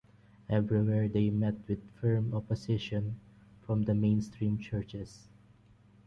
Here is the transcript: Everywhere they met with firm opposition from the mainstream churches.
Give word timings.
Everywhere 0.49 1.07
they 1.07 1.29
met 1.29 1.53
with 1.67 1.87
firm 1.97 2.33
opposition 2.33 3.19
from 3.61 3.83
the 3.83 3.93
mainstream 3.93 4.57
churches. 4.57 5.27